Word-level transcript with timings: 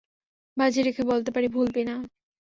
বাজি 0.57 0.81
রেখে 0.81 1.03
বলতে 1.03 1.29
পারি 1.31 1.47
ভুলবি 1.47 1.83
না। 1.83 1.95